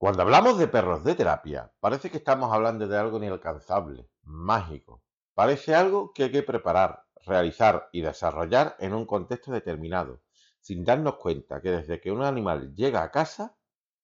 [0.00, 5.02] Cuando hablamos de perros de terapia, parece que estamos hablando de algo inalcanzable, mágico.
[5.34, 10.22] Parece algo que hay que preparar, realizar y desarrollar en un contexto determinado,
[10.60, 13.56] sin darnos cuenta que desde que un animal llega a casa,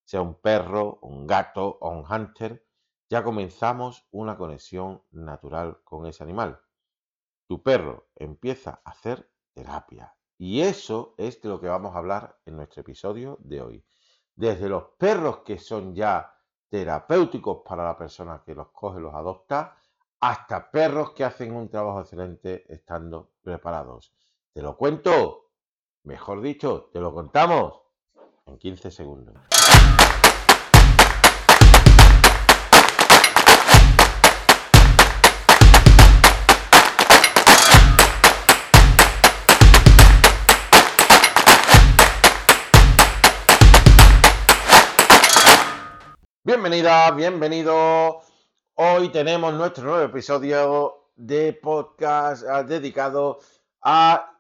[0.03, 2.67] sea un perro, un gato o un hunter,
[3.09, 6.61] ya comenzamos una conexión natural con ese animal.
[7.47, 10.17] Tu perro empieza a hacer terapia.
[10.39, 13.85] Y eso es de lo que vamos a hablar en nuestro episodio de hoy
[14.37, 16.35] desde los perros que son ya
[16.69, 19.77] terapéuticos para la persona que los coge, los adopta,
[20.21, 24.13] hasta perros que hacen un trabajo excelente estando preparados.
[24.53, 25.51] ¿Te lo cuento?
[26.05, 27.81] Mejor dicho, te lo contamos
[28.47, 29.35] en 15 segundos.
[46.55, 48.21] Bienvenida, bienvenido.
[48.75, 53.41] Hoy tenemos nuestro nuevo episodio de podcast ah, dedicado
[53.83, 54.39] a,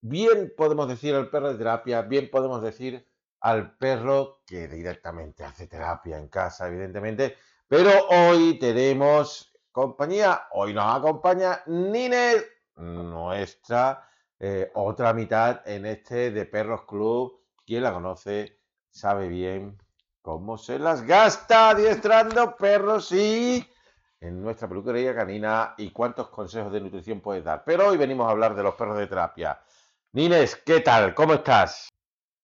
[0.00, 3.04] bien podemos decir al perro de terapia, bien podemos decir
[3.40, 7.36] al perro que directamente hace terapia en casa, evidentemente.
[7.66, 12.46] Pero hoy tenemos compañía, hoy nos acompaña Nines,
[12.76, 17.40] nuestra eh, otra mitad en este de Perros Club.
[17.66, 19.76] Quien la conoce sabe bien
[20.26, 23.64] cómo se las gasta adiestrando perros y
[24.20, 27.62] en nuestra peluquería canina y cuántos consejos de nutrición puedes dar.
[27.64, 29.60] Pero hoy venimos a hablar de los perros de terapia.
[30.10, 31.14] Nines, ¿qué tal?
[31.14, 31.88] ¿Cómo estás?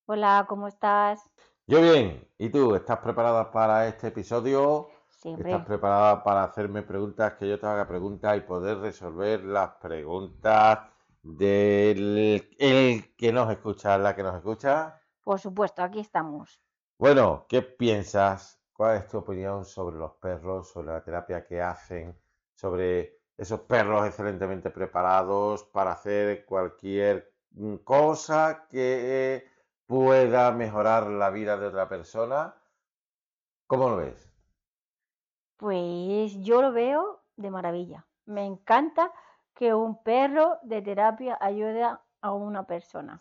[0.06, 1.28] Hola, ¿cómo estás?
[1.66, 2.24] Yo bien.
[2.38, 2.76] ¿Y tú?
[2.76, 4.88] ¿Estás preparada para este episodio?
[5.08, 5.50] Siempre.
[5.50, 10.78] ¿Estás preparada para hacerme preguntas, que yo te haga preguntas y poder resolver las preguntas
[11.20, 15.00] del el que nos escucha, la que nos escucha?
[15.24, 16.62] Por supuesto, aquí estamos.
[17.02, 18.62] Bueno, ¿qué piensas?
[18.72, 22.16] ¿Cuál es tu opinión sobre los perros, sobre la terapia que hacen,
[22.54, 29.50] sobre esos perros excelentemente preparados para hacer cualquier mm, cosa que
[29.84, 32.54] pueda mejorar la vida de otra persona?
[33.66, 34.32] ¿Cómo lo ves?
[35.56, 38.06] Pues yo lo veo de maravilla.
[38.26, 39.10] Me encanta
[39.54, 43.20] que un perro de terapia ayude a una persona.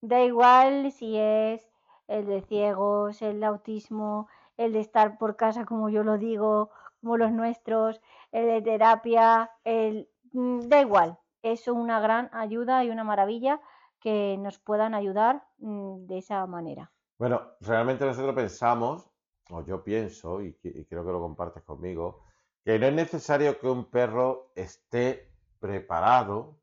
[0.00, 1.73] Da igual si es
[2.08, 6.70] el de ciegos, el de autismo, el de estar por casa, como yo lo digo,
[7.00, 8.00] como los nuestros,
[8.32, 10.08] el de terapia, el...
[10.32, 13.60] Mm, da igual, es una gran ayuda y una maravilla
[14.00, 16.92] que nos puedan ayudar mm, de esa manera.
[17.18, 19.08] Bueno, realmente nosotros pensamos,
[19.50, 22.24] o yo pienso, y, y creo que lo compartes conmigo,
[22.64, 26.58] que no es necesario que un perro esté preparado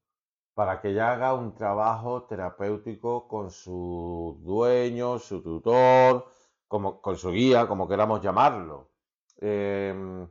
[0.54, 6.28] para que ya haga un trabajo terapéutico con su dueño, su tutor,
[6.68, 8.92] como, con su guía, como queramos llamarlo.
[9.38, 10.28] Em,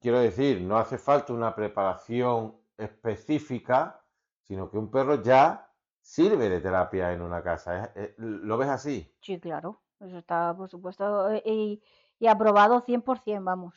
[0.00, 4.04] quiero decir, no hace falta una preparación específica,
[4.42, 5.70] sino que un perro ya
[6.00, 7.92] sirve de terapia en una casa.
[8.16, 9.14] ¿Lo ves así?
[9.20, 11.82] Sí, claro, eso está por supuesto eh, y,
[12.18, 13.74] y aprobado 100%, vamos.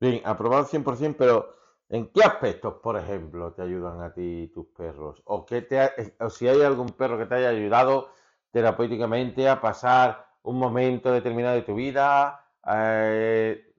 [0.00, 1.54] Bien, aprobado 100%, pero
[1.94, 5.22] ¿En qué aspectos, por ejemplo, te ayudan a ti tus perros?
[5.26, 8.10] ¿O, te eh, o si hay algún perro que te haya ayudado
[8.50, 12.50] terapéuticamente a pasar un momento determinado de tu vida?
[12.68, 13.72] Eh,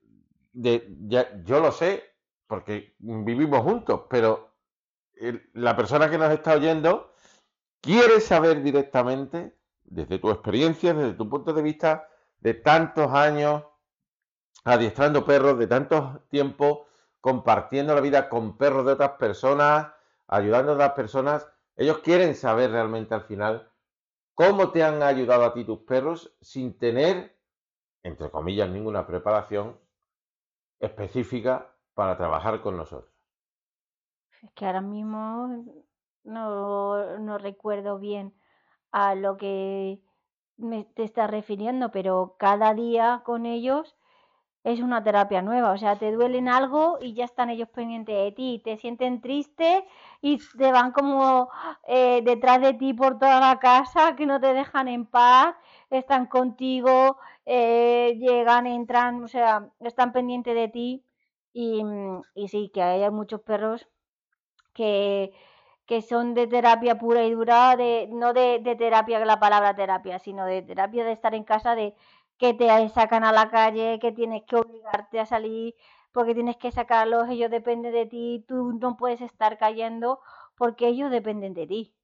[0.54, 2.04] yo lo sé,
[2.46, 4.48] porque vivimos juntos, pero
[5.52, 7.12] la persona que nos está oyendo
[7.82, 12.08] quiere saber directamente, desde tu experiencia, desde tu punto de vista,
[12.40, 13.62] de tantos años
[14.64, 16.86] adiestrando perros, de tantos tiempos
[17.26, 19.88] compartiendo la vida con perros de otras personas,
[20.28, 21.52] ayudando a otras personas.
[21.74, 23.68] Ellos quieren saber realmente al final
[24.32, 27.36] cómo te han ayudado a ti tus perros sin tener,
[28.04, 29.76] entre comillas, ninguna preparación
[30.78, 33.12] específica para trabajar con nosotros.
[34.42, 35.64] Es que ahora mismo
[36.22, 38.34] no, recuerdo bien
[38.92, 40.00] a lo que
[40.58, 43.96] me te estás refiriendo, pero cada día con ellos
[44.72, 48.32] es una terapia nueva, o sea, te duelen algo y ya están ellos pendientes de
[48.32, 49.86] ti, te sienten triste
[50.20, 51.48] y te van como
[51.86, 55.54] eh, detrás de ti por toda la casa, que no te dejan en paz,
[55.90, 61.04] están contigo, eh, llegan, entran, o sea, están pendientes de ti.
[61.52, 61.82] Y,
[62.34, 63.88] y sí, que hay muchos perros
[64.74, 65.32] que,
[65.86, 70.18] que son de terapia pura y dura, de, no de, de terapia, la palabra terapia,
[70.18, 71.94] sino de terapia de estar en casa, de
[72.38, 75.74] que te sacan a la calle, que tienes que obligarte a salir
[76.16, 80.20] porque tienes que sacarlos, ellos dependen de ti, tú no puedes estar cayendo
[80.56, 81.94] porque ellos dependen de ti.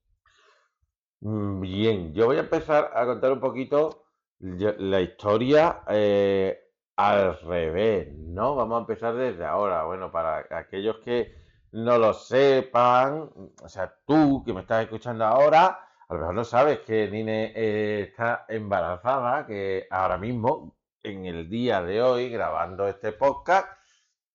[1.21, 4.03] Mm, bien, yo voy a empezar a contar un poquito
[4.39, 6.59] la historia eh,
[6.95, 8.55] al revés, ¿no?
[8.55, 9.83] Vamos a empezar desde ahora.
[9.85, 11.33] Bueno, para aquellos que
[11.71, 13.31] no lo sepan,
[13.63, 17.53] o sea, tú que me estás escuchando ahora, a lo mejor no sabes que Nine
[17.55, 23.67] eh, está embarazada, que ahora mismo, en el día de hoy, grabando este podcast,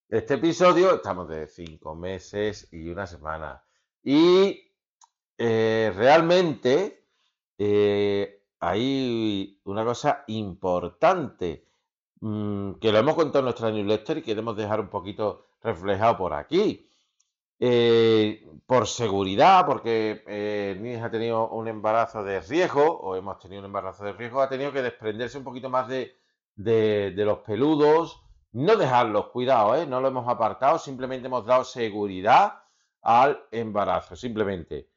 [0.08, 3.62] este episodio, estamos de cinco meses y una semana.
[4.02, 4.72] Y
[5.36, 7.06] eh, realmente
[7.58, 11.68] eh, hay una cosa importante
[12.20, 16.32] mm, que lo hemos contado en nuestra newsletter y queremos dejar un poquito reflejado por
[16.32, 16.87] aquí.
[17.60, 23.64] Eh, por seguridad, porque eh, ha tenido un embarazo de riesgo, o hemos tenido un
[23.64, 26.14] embarazo de riesgo, ha tenido que desprenderse un poquito más de,
[27.16, 28.22] los peludos,
[28.52, 29.86] no dejarlos, cuidado, ¿eh?
[29.86, 32.60] no lo hemos apartado, simplemente hemos dado seguridad
[33.00, 34.90] al embarazo, simplemente.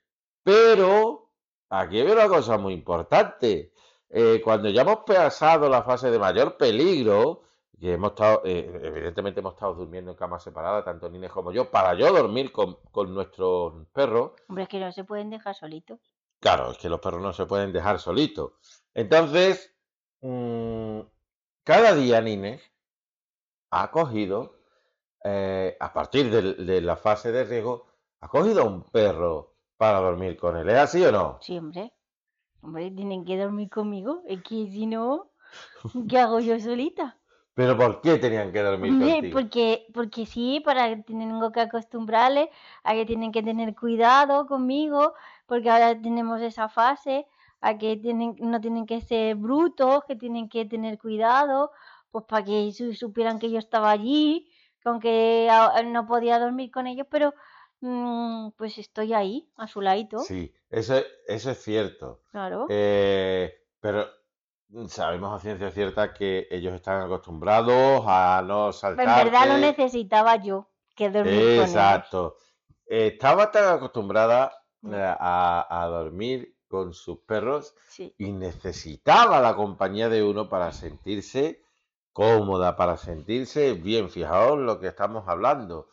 [0.43, 1.29] Pero
[1.69, 3.71] aquí hay una cosa muy importante.
[4.09, 7.43] Eh, cuando ya hemos pasado la fase de mayor peligro,
[7.81, 11.71] que hemos estado, eh, evidentemente hemos estado durmiendo en cama separada, tanto Nines como yo,
[11.71, 12.77] para yo dormir con,
[13.11, 14.33] nuestros perros.
[14.47, 15.99] Hombre, es que no se pueden dejar solitos.
[16.39, 18.53] Claro, es que los perros no se pueden dejar solitos.
[18.93, 19.75] Entonces,
[20.21, 20.99] mm,
[21.63, 22.61] cada día Nines
[23.71, 24.59] ha cogido,
[25.23, 27.87] eh, a partir de, la fase de riego,
[28.19, 30.69] ha cogido un perro para dormir con él.
[30.69, 31.39] ¿Es así o no?
[31.41, 31.91] Sí, hombre.
[32.61, 34.21] Hombre, tienen que dormir conmigo.
[34.27, 35.31] Es que si no,
[36.07, 37.17] ¿qué hago yo solita?
[37.53, 39.33] ¿Pero por qué tenían que dormir contigo?
[39.33, 42.47] Porque, porque sí, para tengo que acostumbrarles
[42.83, 45.13] a que tienen que tener cuidado conmigo,
[45.47, 47.27] porque ahora tenemos esa fase,
[47.59, 51.71] a que tienen, no tienen que ser brutos, que tienen que tener cuidado,
[52.09, 54.49] pues para que supieran que yo estaba allí,
[54.81, 55.49] que aunque
[55.85, 57.33] no podía dormir con ellos, pero
[57.81, 60.19] mm, pues estoy ahí, a su ladito.
[60.19, 60.95] Sí, eso,
[61.27, 62.21] eso es cierto.
[62.31, 62.65] Claro.
[62.69, 64.07] Eh, pero
[64.87, 69.19] sabemos a ciencia cierta que ellos están acostumbrados a no saltar.
[69.19, 72.37] en verdad lo necesitaba yo, que dormir Exacto.
[72.85, 74.93] Estaba tan acostumbrada mm.
[74.93, 77.75] eh, a, dormir con sus perros
[78.17, 81.63] y necesitaba la compañía de uno para sentirse
[82.13, 84.09] cómoda, para sentirse bien.
[84.09, 85.89] Fijaos lo que estamos hablando.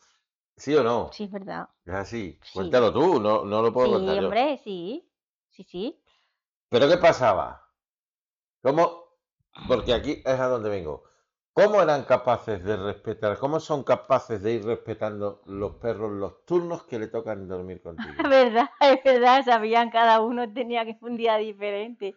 [0.56, 1.10] ¿Sí o no?
[1.12, 1.68] Sí, es verdad.
[1.84, 2.38] Es así.
[2.52, 5.08] Cuéntalo tú, no, no lo puedo contar Sí, hombre, sí.
[5.50, 6.02] Sí, sí.
[6.68, 7.67] ¿Pero qué pasaba?
[8.62, 9.04] ¿Cómo?
[9.66, 11.04] Porque aquí es a donde vengo.
[11.52, 16.84] ¿Cómo eran capaces de respetar, cómo son capaces de ir respetando los perros los turnos
[16.84, 18.10] que le tocan dormir contigo?
[18.16, 22.14] Es verdad, es verdad, sabían cada uno tenía que un día diferente.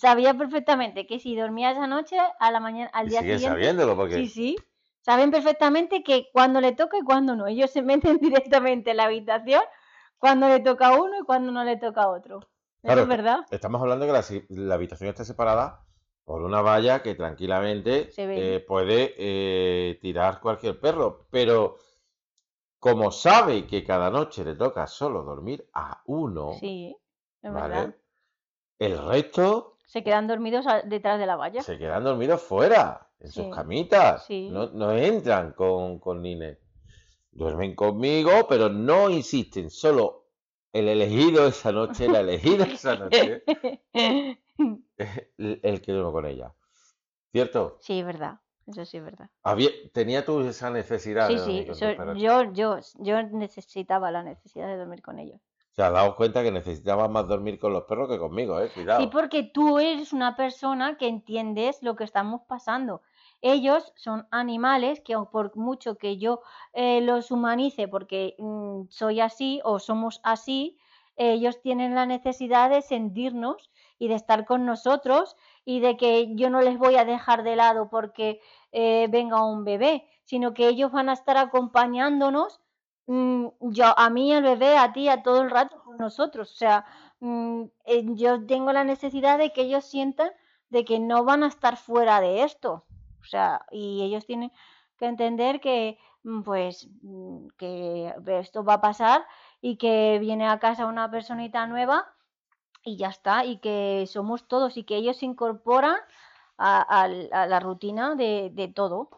[0.00, 3.46] Sabía perfectamente que si dormía esa noche, a la mañana, al día siguiente.
[3.46, 4.14] sabiéndolo porque.
[4.14, 4.56] Sí, sí.
[5.00, 7.48] Saben perfectamente que cuando le toca y cuando no.
[7.48, 9.62] Ellos se meten directamente en la habitación
[10.18, 12.40] cuando le toca a uno y cuando no le toca a otro
[12.82, 13.40] es verdad.
[13.50, 15.84] Estamos hablando de que la, habitación está separada
[16.24, 21.76] por una valla que tranquilamente eh, puede eh, tirar cualquier perro, pero
[22.78, 26.96] como sabe que cada noche le toca solo dormir a uno, sí,
[27.42, 27.94] es verdad.
[28.78, 31.62] el resto se quedan dormidos detrás de la valla.
[31.62, 34.24] Se quedan dormidos fuera, en sus camitas.
[34.30, 36.58] No, entran con, con Nine.
[37.32, 40.19] Duermen conmigo, pero no insisten, solo
[40.72, 43.42] el elegido esa noche, la elegida esa noche,
[45.38, 46.54] el, que duermo con ella.
[47.32, 47.76] ¿Cierto?
[47.80, 48.40] Sí, es verdad.
[48.66, 49.30] Eso sí es verdad.
[49.92, 51.28] ¿Tenía tú esa necesidad?
[51.28, 51.66] Sí, sí.
[52.16, 55.40] yo, yo, yo necesitaba la necesidad de dormir con ellos.
[55.72, 58.70] O sea, dado cuenta que necesitaba más dormir con los perros que conmigo, ¿eh?
[58.72, 59.00] Cuidado.
[59.00, 63.02] Sí, porque tú eres una persona que entiendes lo que estamos pasando.
[63.42, 66.40] Ellos son animales que por mucho que yo
[66.72, 70.78] eh, los humanice porque mm, soy así o somos así,
[71.16, 76.48] ellos tienen la necesidad de sentirnos y de estar con nosotros y de que yo
[76.48, 78.40] no les voy a dejar de lado porque
[78.72, 82.60] eh, venga un bebé, sino que ellos van a estar acompañándonos,
[83.06, 86.52] mm, yo, a mí, al bebé, a ti, a todo el rato con nosotros.
[86.52, 86.86] O sea,
[87.20, 90.30] mm, eh, yo tengo la necesidad de que ellos sientan
[90.70, 92.84] de que no van a estar fuera de esto.
[93.30, 94.52] Sea, y ellos tienen
[94.98, 99.24] que entender que, mm, pues, mm, que esto va a pasar
[99.60, 102.12] y que viene a casa una personita nueva
[102.84, 105.96] y ya está, y que somos todos y que ellos se incorporan
[106.58, 109.08] a, la rutina de, todo.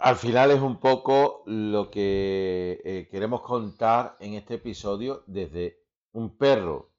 [0.00, 6.38] Al final es un poco lo que eh, queremos contar en este episodio desde un
[6.38, 6.90] perro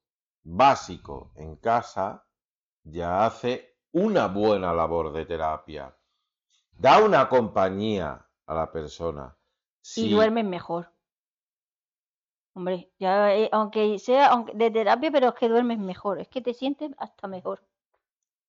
[0.44, 2.26] básico en casa
[2.84, 5.96] ya hace una buena labor de terapia
[6.78, 9.36] da una compañía a la persona.
[9.96, 10.92] Y duermen mejor.
[12.54, 16.54] Hombre, ya, eh, aunque sea de terapia, pero es que duermes mejor, es que te
[16.54, 17.62] sientes hasta mejor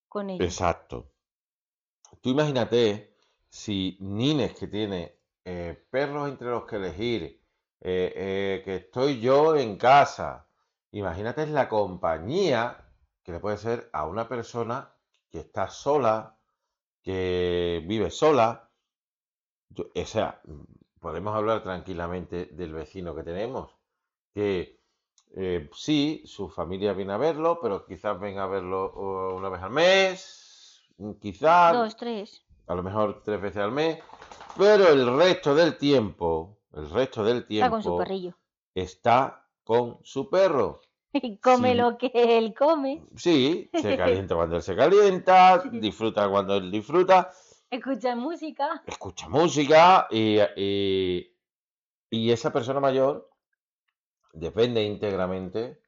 [0.09, 0.47] con ellos.
[0.47, 1.11] Exacto.
[2.21, 3.16] Tú imagínate
[3.49, 7.42] si Nines que tiene eh, perros entre los que elegir,
[7.80, 10.49] eh, que estoy yo en casa,
[10.92, 12.87] imagínate la compañía
[13.25, 14.95] que le puede ser a una persona
[15.28, 16.36] que está sola,
[17.06, 18.68] que vive sola.
[19.76, 20.42] o sea,
[20.98, 23.70] podemos hablar tranquilamente del vecino que tenemos,
[24.34, 24.80] que
[25.36, 29.70] eh, sí, su familia viene a verlo, pero quizás venga a verlo una vez al
[29.70, 30.82] mes,
[31.20, 31.75] quizás...
[31.75, 32.42] Dos, tres.
[32.66, 34.02] A lo mejor tres veces al mes,
[34.58, 37.66] pero el resto del tiempo, el resto del tiempo...
[37.66, 38.34] Está con su perrillo.
[38.75, 40.80] Está con su perro.
[41.23, 43.02] Y come lo que él come.
[43.16, 47.30] Sí, se calienta cuando él se calienta, disfruta cuando él disfruta.
[47.70, 48.82] Escucha música.
[48.87, 50.38] Escucha música y,
[52.11, 53.28] y esa persona mayor
[54.32, 55.80] depende íntegramente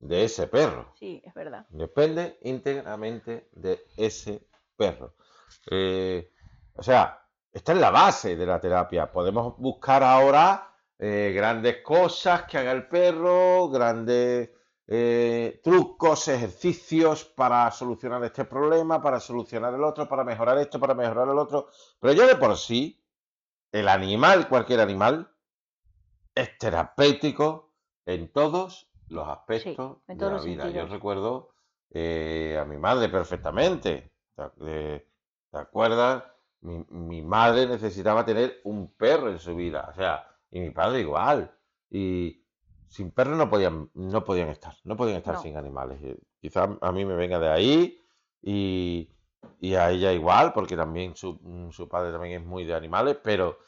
[0.00, 0.92] de ese perro.
[0.98, 1.64] Sí, es verdad.
[1.70, 5.14] Depende íntegramente de ese perro.
[5.70, 6.32] Eh,
[6.74, 9.12] o sea, esta es la base de la terapia.
[9.12, 14.50] Podemos buscar ahora eh, grandes cosas que haga el perro, grandes
[14.86, 20.94] eh, trucos, ejercicios para solucionar este problema, para solucionar el otro, para mejorar esto, para
[20.94, 21.68] mejorar el otro.
[22.00, 23.02] Pero yo de por sí,
[23.70, 25.30] el animal, cualquier animal,
[26.34, 27.72] es terapéutico
[28.06, 30.70] en todos los aspectos de la vida.
[30.70, 31.54] Yo recuerdo
[31.90, 34.12] eh, a mi madre perfectamente.
[34.34, 35.06] ¿Te,
[35.52, 36.24] acuerdas?
[36.60, 39.88] Mi, madre necesitaba tener un perro en su vida.
[39.90, 41.54] O sea, y mi padre igual.
[41.90, 42.41] Y
[42.92, 44.74] sin perro no podían, no podían estar.
[44.84, 45.98] No podían estar sin animales.
[46.40, 47.98] Quizás a mí me venga de ahí.
[48.42, 49.08] Y,
[49.76, 53.58] a ella igual, porque también su, su padre también es muy de animales, pero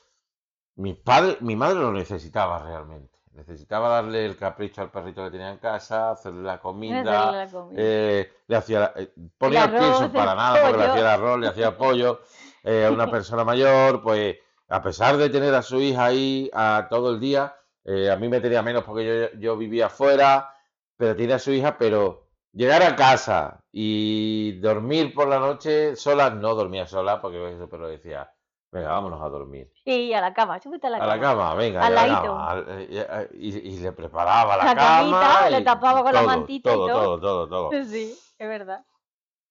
[0.76, 3.18] mi padre, mi madre lo necesitaba realmente.
[3.32, 8.56] Necesitaba darle el capricho al perrito que tenía en casa, hacerle la comida, eh, le
[8.56, 12.20] hacía, eh, ponía el, pienso para nada, porque le hacía el arroz, le hacía pollo.
[12.62, 14.36] Eh, a una persona mayor, pues
[14.68, 18.40] a pesar de tener a su hija ahí a todo el día, a mí me
[18.40, 20.54] tenía menos porque yo, yo vivía afuera,
[20.96, 26.30] pero tiene a su hija, pero llegar a casa y dormir por la noche sola,
[26.30, 28.34] no dormía sola, porque eso pero decía,
[28.74, 29.72] Venga, vámonos a dormir.
[29.84, 31.12] Y a la cama, súbete a la cama.
[31.12, 32.36] A la cama, venga, al ladito.
[32.66, 35.20] Eh, y, le preparaba la, la cama.
[35.20, 37.20] Camita, le tapaba con la mantita todo, y todo.
[37.20, 37.84] Todo, todo, todo.
[37.84, 38.84] Sí, es verdad.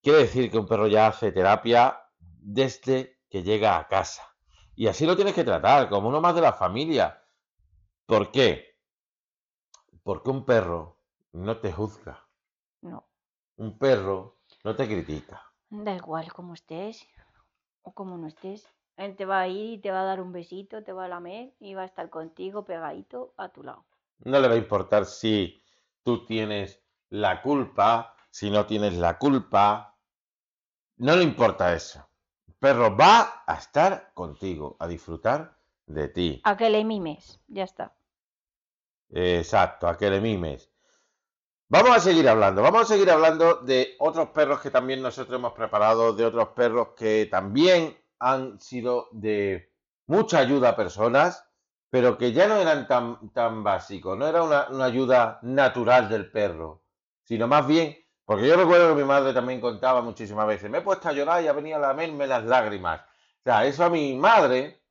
[0.02, 4.24] Quiere decir que un perro ya hace terapia desde que llega a casa.
[4.75, 7.23] Y así lo tienes que tratar, como uno más de la familia.
[8.05, 8.77] ¿Por qué?
[10.03, 10.98] Porque un perro
[11.31, 12.27] no te juzga.
[12.81, 13.05] No.
[13.57, 15.41] Un perro no te critica.
[15.69, 17.07] Da igual cómo estés
[17.81, 18.67] o cómo no estés.
[18.98, 21.07] Él te va a ir y te va a dar un besito, te va a
[21.07, 23.86] lamer y va a estar contigo pegadito a tu lado.
[24.19, 25.63] No le va a importar si
[26.03, 29.98] tú tienes la culpa, si no tienes la culpa.
[30.98, 32.07] No le importa eso.
[32.48, 36.42] El perro va a estar contigo, a disfrutar de ti.
[36.44, 37.96] A que le mimes, ya está.
[39.10, 40.72] Exacto, a que le mimes.
[41.70, 45.54] Vamos a seguir hablando, vamos a seguir hablando de otros perros que también nosotros hemos
[45.54, 49.74] preparado, de otros perros que también han sido de
[50.06, 51.46] mucha ayuda a personas,
[51.90, 56.84] pero que ya no eran tan, tan básicos, no era una, ayuda natural del perro,
[57.24, 60.82] sino más bien, porque yo recuerdo que mi madre también contaba muchísimas veces, me he
[60.82, 63.02] puesto a llorar y ha venido a lamerme las lágrimas.
[63.02, 64.83] O sea, eso a mi madre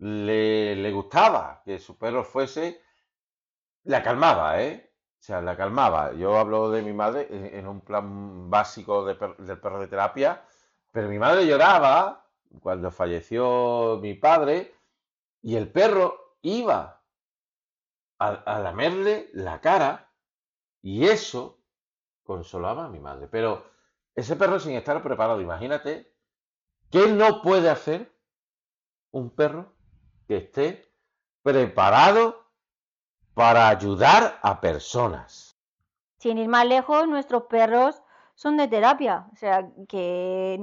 [0.00, 2.82] le, gustaba, que su perro fuese,
[3.84, 4.92] la calmaba, ¿eh?
[5.18, 6.14] O sea, la calmaba.
[6.14, 10.42] Yo hablo de mi madre en un plan básico del perro de terapia,
[10.90, 12.26] pero mi madre lloraba
[12.62, 14.74] cuando falleció mi padre,
[15.42, 17.02] y el perro iba
[18.18, 20.12] a, lamerle la cara,
[20.82, 21.60] y eso
[22.24, 23.28] consolaba a mi madre.
[23.28, 23.64] Pero
[24.14, 26.14] ese perro sin estar preparado, imagínate,
[26.90, 28.12] ¿qué no puede hacer
[29.10, 29.74] un perro
[30.30, 30.88] que esté
[31.42, 32.46] preparado
[33.34, 35.58] para ayudar a personas?
[36.18, 38.00] Sin ir más lejos, nuestros perros
[38.36, 39.26] son de terapia.
[39.32, 40.56] O sea, que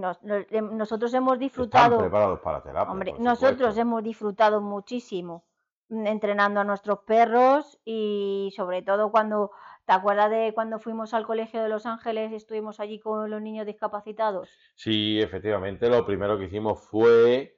[0.71, 1.95] nosotros hemos disfrutado.
[1.95, 2.93] Están preparados para terapia.
[2.93, 5.43] Hombre, nosotros hemos disfrutado muchísimo
[5.89, 9.51] mm, entrenando a nuestros perros y sobre todo cuando.
[9.85, 13.41] ¿Te acuerdas de cuando fuimos al Colegio de Los Ángeles y estuvimos allí con los
[13.41, 14.49] niños discapacitados?
[14.75, 17.57] Sí, efectivamente, lo primero que hicimos fue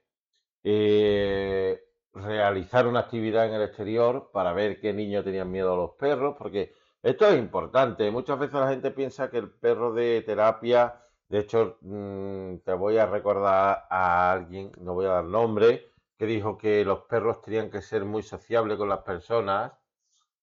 [0.64, 5.92] eh, realizar una actividad en el exterior para ver qué niños tenían miedo a los
[5.92, 6.74] perros, porque
[7.04, 8.12] esto es importante.
[8.12, 12.98] Muchas veces la gente piensa que el perro de terapia, de hecho, mm, te voy
[12.98, 17.70] a recordar a alguien, no voy a dar nombre, que dijo que los perros tenían
[17.72, 19.72] que ser muy sociables con las personas.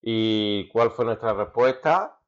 [0.01, 2.19] ¿Y cuál fue nuestra respuesta?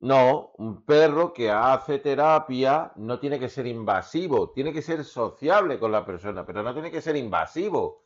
[0.00, 5.78] No, un perro que hace terapia no tiene que ser invasivo, tiene que ser sociable
[5.78, 7.99] con la persona, pero no tiene que ser invasivo.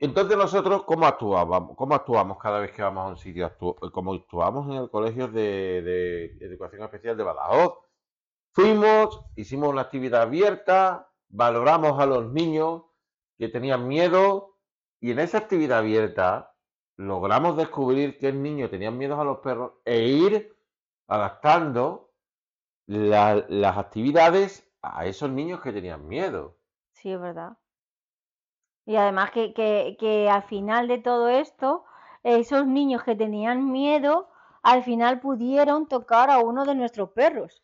[0.00, 1.76] Entonces nosotros, ¿cómo actuábamos?
[1.76, 3.52] ¿Cómo actuamos cada vez que vamos a un sitio?
[3.92, 7.74] como actuamos en el colegio de, de educación especial de Badajoz.
[8.52, 12.84] Fuimos, hicimos una actividad abierta, valoramos a los niños
[13.38, 14.56] que tenían miedo
[15.00, 16.54] y en esa actividad abierta
[16.96, 20.56] logramos descubrir que el niño tenía miedo a los perros e ir
[21.08, 22.10] adaptando
[22.86, 26.56] las actividades a esos niños que tenían miedo.
[26.92, 27.56] Sí, es verdad.
[28.90, 31.84] Y además que, que, que al final de todo esto,
[32.24, 34.28] esos niños que tenían miedo,
[34.64, 37.62] al final pudieron tocar a uno de nuestros perros.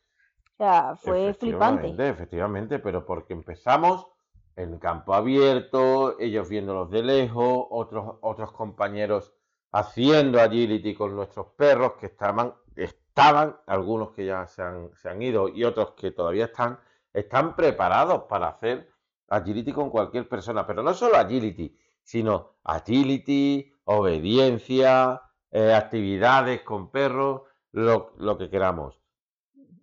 [0.53, 1.89] O sea, fue flipante.
[2.07, 4.07] Efectivamente, pero porque empezamos
[4.55, 9.33] en campo abierto, ellos viéndolos de lejos, otros, otros compañeros
[9.73, 15.21] haciendo agility con nuestros perros que estaban estaban, algunos que ya se han, se han
[15.21, 16.79] ido y otros que todavía están,
[17.11, 18.87] están preparados para hacer
[19.29, 27.41] agility con cualquier persona, pero no solo agility, sino agility, obediencia, eh, actividades con perros,
[27.71, 28.99] lo, lo que queramos.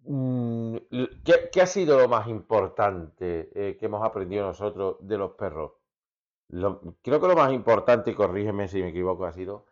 [0.06, 0.76] Mm,
[1.24, 5.72] ¿Qué, ha sido lo más importante eh, que hemos aprendido nosotros de los perros?
[7.02, 9.64] creo que lo más importante, y corrígeme si me equivoco, ha sido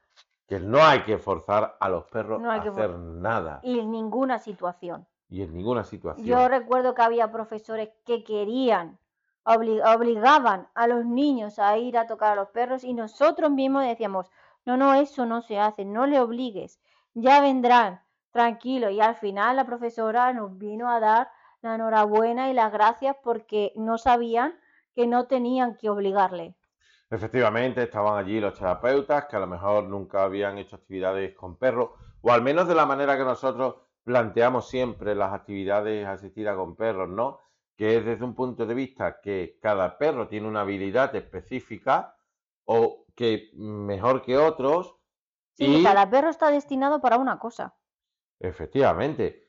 [0.49, 3.61] que no hay que forzar a los perros a hacer nada.
[3.63, 5.07] Y en ninguna situación.
[5.29, 6.27] Y en ninguna situación.
[6.27, 8.99] Yo recuerdo que había profesores que querían,
[9.45, 14.31] obligaban a los niños a ir a tocar a los perros y nosotros mismos decíamos,
[14.65, 16.81] no, no, eso no se hace, no le obligues,
[17.15, 18.91] ya vendrán, tranquilo.
[18.91, 21.31] Y al final la profesora nos vino a dar
[21.61, 24.59] la enhorabuena y las gracias porque no sabían
[24.95, 26.55] que no tenían que obligarle.
[27.11, 31.91] Efectivamente, estaban allí los terapeutas que a lo mejor nunca habían hecho actividades con perros,
[32.23, 37.09] o al menos de la manera que nosotros planteamos siempre las actividades asistidas con perros,
[37.09, 37.39] ¿no?
[37.77, 42.17] Que es desde un punto de vista que cada perro tiene una habilidad específica
[42.65, 44.97] o que mejor que otros.
[45.55, 45.83] Sí, y...
[45.83, 47.75] cada perro está destinado para una cosa.
[48.39, 49.49] Efectivamente.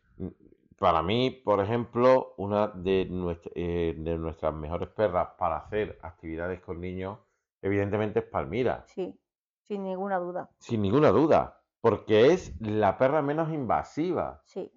[0.77, 3.07] Para mí, por ejemplo, una de,
[3.55, 7.19] eh, de nuestras mejores perras para hacer actividades con niños
[7.63, 8.83] evidentemente es Palmira.
[8.88, 9.17] Sí,
[9.63, 10.51] sin ninguna duda.
[10.59, 14.41] Sin ninguna duda, porque es la perra menos invasiva.
[14.45, 14.71] Sí.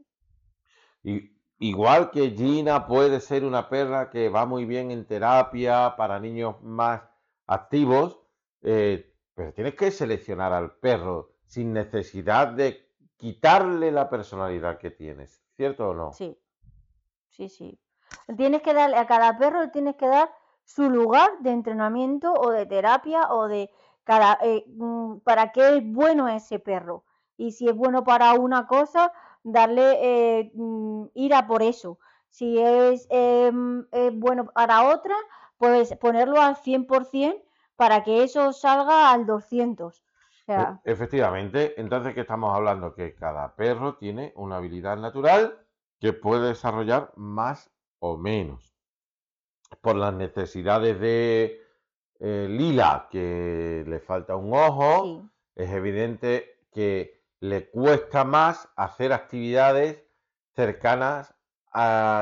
[1.03, 6.21] Y, igual que Gina puede ser una perra que va muy bien en terapia para
[6.21, 7.03] niños más
[7.47, 8.21] activos,
[8.63, 15.43] eh, pero tienes que seleccionar al perro sin necesidad de quitarle la personalidad que tienes,
[15.57, 16.13] ¿cierto o no?
[16.13, 16.39] Sí,
[17.31, 17.79] sí, sí.
[18.37, 20.31] Tienes que darle a cada perro, tienes que dar
[20.65, 23.71] su lugar de entrenamiento o de terapia o de
[24.05, 27.05] cada, eh, mm, para qué es bueno ese perro.
[27.37, 29.13] Y si es bueno para una cosa,
[29.47, 31.99] darle, eh, mm, ir a por eso.
[32.29, 35.15] Si es, em, es bueno para otra,
[35.57, 37.43] pues ponerlo al 100%
[37.77, 40.03] para que eso salga al 200.
[40.49, 40.55] E,
[40.85, 42.95] efectivamente, entonces, ¿qué estamos hablando?
[42.95, 45.59] Que cada perro tiene una habilidad natural
[46.01, 48.75] que puede desarrollar más o menos
[49.81, 51.61] por las necesidades de
[52.21, 60.03] eh, Lila, que le falta un ojo, es evidente que le cuesta más hacer actividades
[60.55, 61.35] cercanas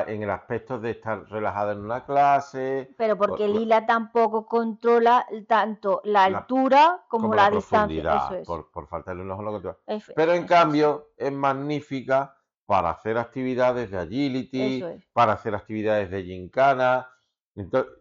[0.09, 2.93] en el aspecto de estar relajada en una clase.
[2.99, 8.43] Pero porque Lila tampoco controla tanto la altura como, la, distancia.
[8.45, 9.77] por, por faltarle un ojo
[10.17, 17.09] Pero en cambio es magnífica para hacer actividades de agility, para hacer actividades de gincana,
[17.55, 17.93] entonces,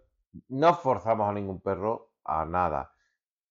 [0.49, 2.93] no forzamos a ningún perro a nada.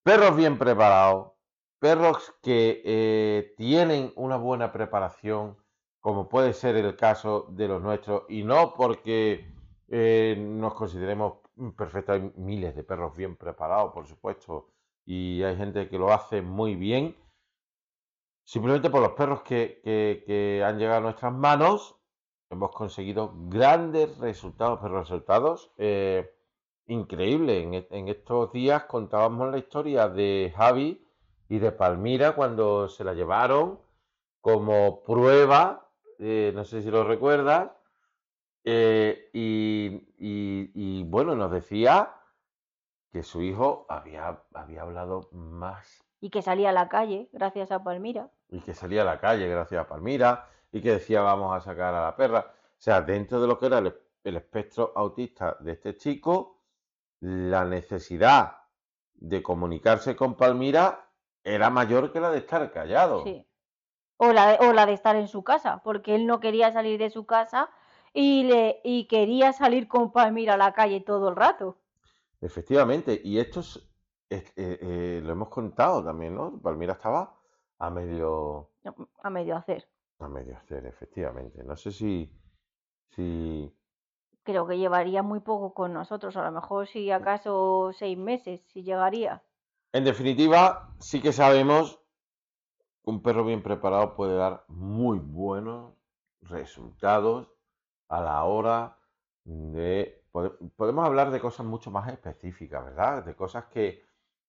[0.03, 1.33] Perros bien preparados,
[1.83, 5.57] perros que eh, tienen una buena preparación,
[5.99, 9.53] como puede ser el caso de los nuestros, y no porque
[9.89, 11.39] eh, nos consideremos
[11.77, 14.69] perfectos, hay miles de perros bien preparados, por supuesto,
[15.05, 17.17] y hay gente que lo hace muy bien,
[18.45, 21.97] simplemente por los perros que, han llegado a nuestras manos
[22.49, 26.33] hemos conseguido grandes resultados, pero resultados eh,
[26.87, 27.85] increíbles.
[27.91, 31.02] En, estos días contábamos la historia de Javi
[31.53, 33.79] y de Palmira cuando se la llevaron
[34.41, 35.87] como prueba,
[36.19, 37.71] eh, no sé si lo recuerdas,
[38.65, 42.15] eh, y, bueno, nos decía
[43.13, 46.03] que su hijo había, había hablado más.
[46.23, 48.31] Y que salía a la calle gracias a Palmira.
[48.49, 51.93] Y que salía a la calle gracias a Palmira y que decía vamos a sacar
[51.95, 52.47] a la perra.
[52.49, 56.63] O sea, dentro de lo que era el, espectro autista de este chico,
[57.21, 58.57] la necesidad
[59.13, 61.11] de comunicarse con Palmira
[61.45, 63.25] era mayor que la de estar callado.
[63.25, 63.47] Sí,
[64.17, 66.99] O la, de, o la de estar en su casa, porque él no quería salir
[66.99, 67.71] de su casa
[68.13, 71.79] y, le, y quería salir con Palmira a la calle todo el rato.
[72.41, 73.77] Efectivamente, y esto es,
[74.31, 76.61] eh, eh, lo hemos contado también, ¿no?
[76.61, 77.39] Palmira estaba
[77.79, 78.71] a medio...
[79.23, 79.89] A medio hacer.
[80.19, 81.63] A medio hacer, efectivamente.
[81.65, 82.33] No sé si,
[83.11, 83.73] si...
[84.45, 88.83] Creo que llevaría muy poco con nosotros, a lo mejor si acaso seis meses, si
[88.83, 89.43] llegaría.
[89.93, 92.01] En definitiva, sí que sabemos
[93.05, 95.93] que un perro bien preparado puede dar muy buenos
[96.41, 97.53] resultados
[98.09, 98.99] a la hora
[99.45, 100.25] de...
[100.77, 103.23] Podemos hablar de cosas mucho más específicas, ¿verdad?
[103.23, 104.03] De cosas que,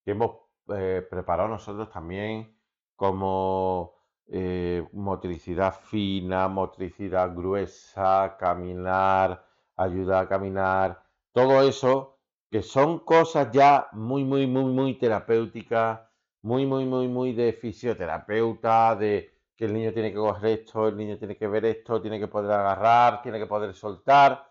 [0.06, 0.38] hemos
[0.70, 2.58] eh, preparado nosotros también
[2.96, 3.96] como
[4.28, 11.04] eh, motricidad fina, motricidad gruesa, caminar, ayuda a caminar,
[11.34, 12.20] todo eso
[12.54, 16.02] que son cosas ya muy, muy, muy, muy terapéuticas,
[16.44, 20.96] muy, muy, muy, muy de fisioterapeuta, de que el niño tiene que coger esto, el
[20.96, 24.48] niño tiene que ver esto, tiene que poder agarrar, tiene que poder soltar.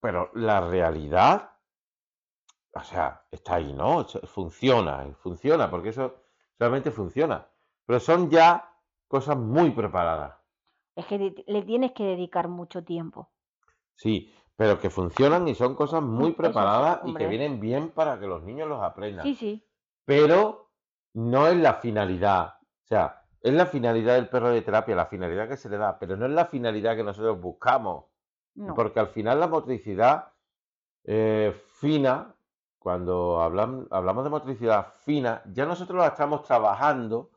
[0.00, 1.52] Pero la realidad,
[2.72, 4.04] o sea, está ahí, ¿no?
[4.24, 6.24] Funciona, funciona, porque eso
[6.58, 7.46] realmente funciona.
[7.86, 8.68] Pero son ya
[9.06, 10.34] cosas muy preparadas.
[10.96, 13.30] Es que le tienes que dedicar mucho tiempo.
[13.94, 18.26] Sí, pero que funcionan y son cosas muy preparadas y que vienen bien para que
[18.26, 19.24] los niños los aprendan.
[19.24, 19.66] Sí, sí.
[20.04, 20.68] Pero
[21.14, 22.56] no es la finalidad.
[22.84, 25.98] O sea, es la finalidad del perro de terapia, la finalidad que se le da,
[25.98, 28.04] pero no es la finalidad que nosotros buscamos.
[28.76, 30.34] Porque al final la motricidad
[31.04, 32.34] eh, fina,
[32.78, 37.30] cuando hablamos de motricidad fina, ya nosotros la estamos trabajando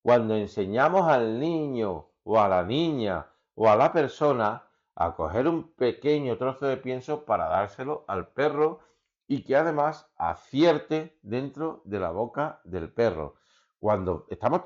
[0.00, 4.67] cuando enseñamos al niño o a la niña o a la persona
[5.00, 8.80] a coger un pequeño trozo de pienso para dárselo al perro
[9.28, 13.36] y que además acierte dentro de la boca del perro.
[13.78, 14.62] Cuando estamos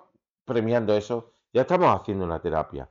[0.46, 2.88] premiando eso, ya estamos haciendo una terapia.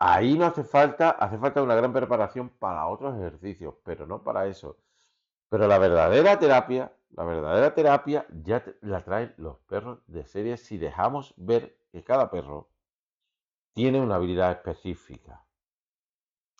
[0.00, 4.48] Ahí no hace falta, hace falta una gran preparación para otros ejercicios, pero no para
[4.48, 4.76] eso.
[5.48, 10.78] Pero la verdadera terapia, la verdadera terapia ya la traen los perros de serie si
[10.78, 12.70] dejamos ver que cada perro
[13.72, 15.44] tiene una habilidad específica.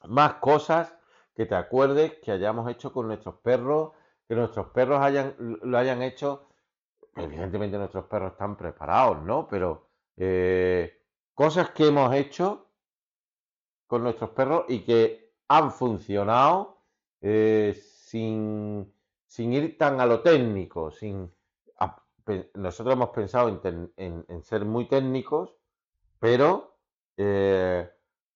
[0.09, 0.95] Más cosas
[1.35, 3.93] que te acuerdes que hayamos hecho con nuestros perros,
[4.29, 6.49] que nuestros perros hayan, lo hayan hecho.
[7.17, 9.49] Evidentemente nuestros perros están preparados, ¿no?
[9.49, 11.01] Pero eh,
[11.35, 12.69] cosas que hemos hecho
[13.87, 16.83] con nuestros perros y que han funcionado
[17.21, 18.93] eh, sin,
[19.37, 21.31] ir tan a lo técnico, sin...
[22.55, 23.61] nosotros hemos pensado
[23.97, 25.55] en, ser muy técnicos,
[26.19, 26.79] pero
[27.17, 27.91] eh,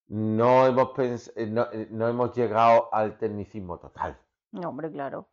[0.08, 0.90] no, hemos
[1.36, 1.46] eh,
[1.90, 4.18] no, hemos llegado al tecnicismo total.
[4.52, 5.28] No, hombre, claro.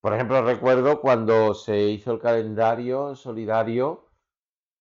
[0.00, 4.06] Por ejemplo, recuerdo cuando se hizo el calendario solidario,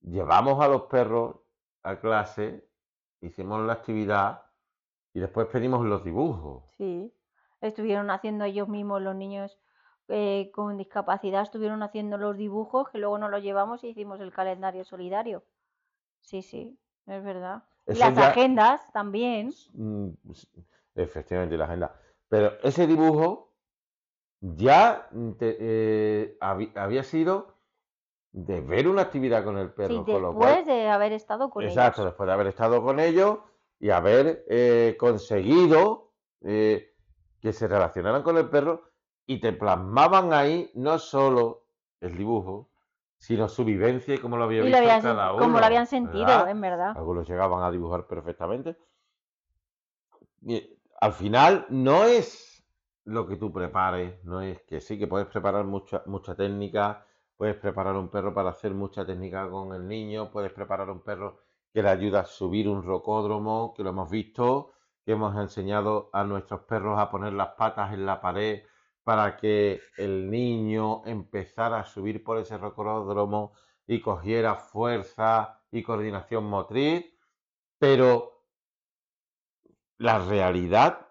[0.02, 1.38] llevamos a los perros
[1.84, 2.68] a clase,
[3.22, 4.44] hicimos la actividad
[5.14, 6.64] y después pedimos los dibujos.
[6.78, 7.12] Sí
[7.68, 9.58] estuvieron haciendo ellos mismos los niños
[10.08, 14.32] eh, con discapacidad, estuvieron haciendo los dibujos que luego nos los llevamos y hicimos el
[14.32, 15.44] calendario solidario.
[16.22, 16.78] Sí, sí,
[17.08, 17.64] es verdad.
[17.88, 19.54] Y las agendas también.
[19.74, 20.10] Mm,
[20.96, 22.00] efectivamente, la agenda.
[22.28, 23.54] Pero ese dibujo
[24.42, 27.56] ya eh, había sido
[28.32, 30.04] de ver una actividad con el perro.
[30.04, 31.76] después de haber estado con ellos.
[31.76, 33.40] Exacto, después de haber estado con ellos
[33.80, 38.92] y haber eh, conseguido que se relacionaran con el perro
[39.26, 41.66] y te plasmaban ahí no solo
[42.02, 42.70] el dibujo,
[43.18, 45.42] sino su vivencia y cómo lo había visto cada uno.
[45.42, 46.96] Cómo lo habían sentido, en verdad.
[46.96, 48.78] Algunos llegaban a dibujar perfectamente.
[50.42, 52.64] Y al final no es
[53.06, 57.06] lo que tú prepares, no es que sí, que puedes preparar mucha, mucha técnica,
[57.38, 61.40] puedes preparar un perro para hacer mucha técnica con el niño, puedes preparar un perro
[61.74, 64.72] que le ayuda a subir un rocódromo, que lo hemos visto,
[65.04, 68.64] que hemos enseñado a nuestros perros a poner las patas en la pared
[69.06, 73.54] para que el niño empezara a subir por ese rocódromo
[73.88, 77.06] y cogiera fuerza y coordinación motriz,
[77.80, 78.44] pero
[79.98, 81.08] la realidad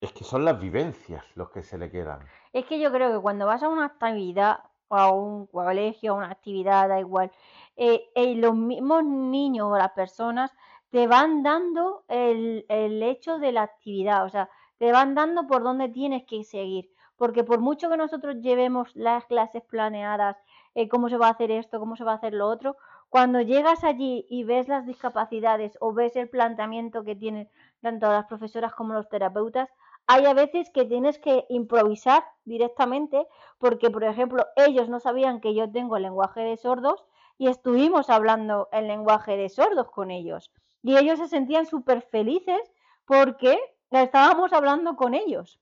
[0.00, 2.26] es que son las vivencias los que se le quedan.
[2.52, 4.58] Es que yo creo que cuando vas a una actividad
[4.90, 7.30] a un colegio, a una actividad, da igual,
[7.76, 10.52] eh, eh, los mismos niños o las personas
[10.90, 12.64] te van dando el,
[13.02, 16.93] hecho de la actividad, o sea, te van dando por dónde tienes que seguir.
[17.16, 20.36] Porque por mucho que nosotros llevemos las clases planeadas,
[20.74, 22.76] eh, cómo se va a hacer esto, cómo se va a hacer lo otro,
[23.08, 27.48] cuando llegas allí y ves las discapacidades o ves el planteamiento que tienen
[27.80, 29.68] tanto las profesoras como los terapeutas,
[30.06, 33.26] hay a veces que tienes que improvisar directamente
[33.58, 37.04] porque, por ejemplo, ellos no sabían que yo tengo el lenguaje de sordos
[37.38, 40.52] y estuvimos hablando el lenguaje de sordos con ellos.
[40.82, 42.60] Y ellos se sentían súper felices
[43.06, 43.58] porque
[43.90, 45.58] estábamos hablando con ellos.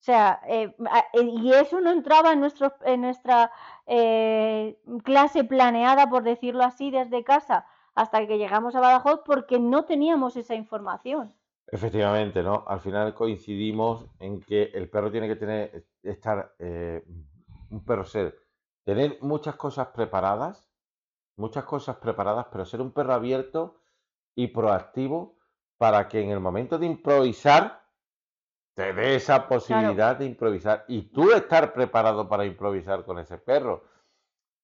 [0.00, 0.74] O sea, eh,
[1.12, 3.52] eh, y eso no entraba en, nuestro, en nuestra
[3.86, 9.84] eh, clase planeada, por decirlo así, desde casa hasta que llegamos a Badajoz porque no
[9.84, 11.34] teníamos esa información.
[11.66, 12.64] Efectivamente, ¿no?
[12.66, 18.38] Al final coincidimos en que el perro tiene que tener, estar, un perro ser,
[18.84, 20.72] tener muchas cosas preparadas,
[21.36, 23.76] muchas cosas preparadas, pero ser un perro abierto
[24.34, 25.36] y proactivo
[25.76, 27.79] para que en el momento de improvisar
[28.80, 33.84] te dé esa posibilidad de improvisar y tú estar preparado para improvisar con ese perro.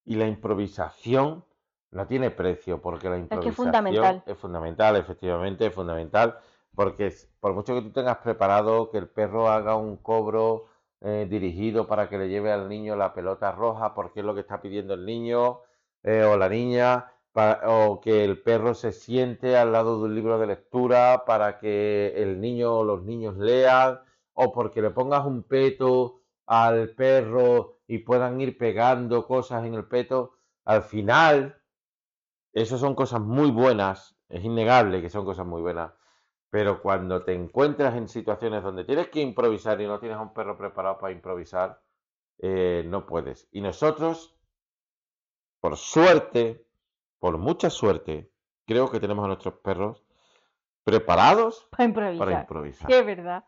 [0.07, 1.45] Y la improvisación
[1.91, 4.23] no tiene precio porque la improvisación es, fundamental.
[4.25, 6.39] es fundamental, efectivamente, es fundamental
[6.75, 10.65] porque por mucho que tú tengas preparado que el perro haga un cobro
[11.03, 14.41] eh, dirigido para que le lleve al niño la pelota roja porque es lo que
[14.41, 15.61] está pidiendo el niño
[16.05, 17.13] eh, o la niña,
[17.67, 22.15] o que el perro se siente al lado de un libro de lectura para que
[22.17, 24.01] el niño o los niños lean,
[24.37, 29.87] o porque le pongas un peto al perro y puedan ir pegando cosas en el
[29.87, 31.61] peto, al final,
[32.53, 35.93] eso son cosas muy buenas, es innegable que son cosas muy buenas,
[36.51, 40.35] pero cuando te encuentras en situaciones donde tienes que improvisar y no tienes a un
[40.35, 41.81] perro preparado para improvisar,
[42.39, 43.49] eh, no puedes.
[43.53, 44.37] Y nosotros,
[45.61, 46.67] por suerte,
[47.19, 48.31] por mucha suerte,
[48.67, 50.05] creo que tenemos a nuestros perros
[50.85, 51.87] preparados para
[52.41, 52.93] improvisar.
[52.93, 53.45] es verdad.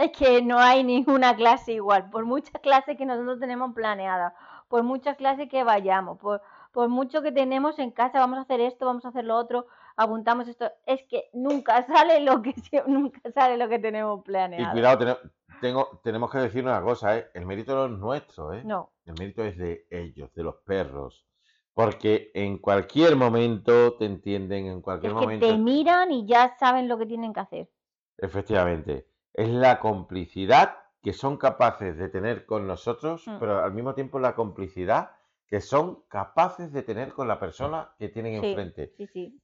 [0.00, 2.08] Es que no hay ninguna clase igual.
[2.08, 4.32] Por muchas clases que nosotros tenemos planeadas,
[4.68, 6.40] por muchas clases que vayamos, por,
[6.72, 9.66] por mucho que tenemos en casa, vamos a hacer esto, vamos a hacer lo otro,
[9.96, 12.54] apuntamos esto, es que nunca sale lo que
[12.86, 14.70] nunca sale lo que tenemos planeado.
[14.70, 15.18] Y cuidado,
[15.60, 17.26] tengo, tenemos que decir una cosa, ¿eh?
[17.34, 18.62] el mérito no es nuestro, ¿eh?
[18.64, 18.92] No.
[19.04, 21.26] El mérito es de ellos, de los perros.
[21.74, 25.46] Porque en cualquier momento te entienden, en cualquier es que momento.
[25.46, 27.68] Te miran y ya saben lo que tienen que hacer.
[28.16, 29.09] Efectivamente.
[29.32, 33.38] Es la complicidad que son capaces de tener con nosotros, mm.
[33.38, 35.12] pero al mismo tiempo la complicidad
[35.46, 38.92] que son capaces de tener con la persona que tienen enfrente.
[38.96, 39.42] Sí, sí.